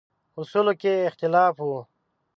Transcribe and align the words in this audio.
اصولو 0.39 0.73
کې 0.81 0.93
اختلاف 1.09 1.55
و. 1.61 1.69